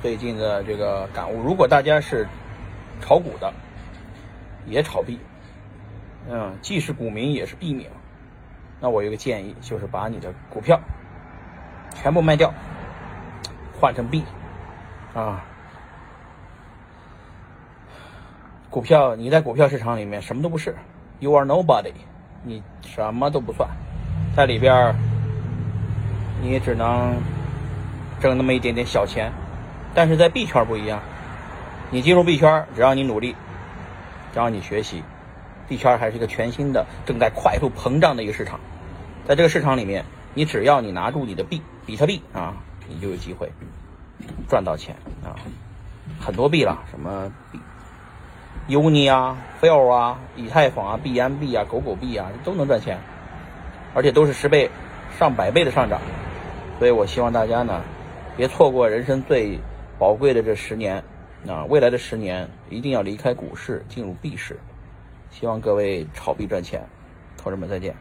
[0.00, 2.26] 最近的这个感悟，如果大家是
[3.00, 3.52] 炒股的，
[4.66, 5.18] 也炒币，
[6.30, 7.86] 嗯，既是股民也是币民，
[8.80, 10.80] 那我有个建议，就是把你的股票
[11.94, 12.54] 全部卖掉，
[13.78, 14.22] 换成币，
[15.14, 15.44] 啊，
[18.70, 20.74] 股票你在股票市场里面什么都不是
[21.18, 21.92] ，You are nobody，
[22.44, 23.68] 你什么都不算，
[24.34, 24.94] 在里边儿
[26.40, 27.14] 你只能
[28.20, 29.30] 挣那么一点点小钱。
[29.94, 31.00] 但是在币圈不一样，
[31.90, 33.36] 你进入币圈，只要你努力，
[34.32, 35.02] 只要你学习，
[35.68, 38.58] 币圈还是一个全新的、正在快速膨胀的一个市场。
[39.26, 42.54] 在这个市场里面，你只要你拿住你的币，比特币啊，
[42.88, 43.52] 你就有机会
[44.48, 45.36] 赚到钱啊。
[46.18, 47.60] 很多币了，什么币
[48.68, 52.98] ，Uni 啊、Fail 啊、以太坊啊、BNB 啊、狗狗币啊，都能赚钱，
[53.92, 54.70] 而且都是十倍、
[55.18, 56.00] 上百倍的上涨。
[56.78, 57.82] 所以我希望大家呢，
[58.38, 59.58] 别错过人生最。
[60.02, 60.96] 宝贵的这十年，
[61.46, 64.58] 啊，未来的十年一定要离开股市，进入币市。
[65.30, 66.84] 希望各位炒币赚钱，
[67.36, 67.94] 同志们再见。